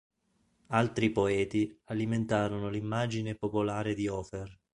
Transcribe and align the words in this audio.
Altri 0.69 1.11
poeti 1.11 1.79
alimentarono 1.83 2.69
l'immagine 2.71 3.35
popolare 3.35 3.93
di 3.93 4.07
Hofer. 4.07 4.59